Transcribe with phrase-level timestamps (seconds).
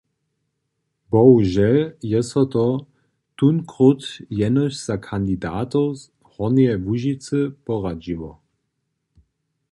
[1.11, 2.63] Bohužel je so to
[3.39, 4.01] tónkróć
[4.39, 8.31] jenož za kandidatow z Hornjeje Łužicy poradźiło.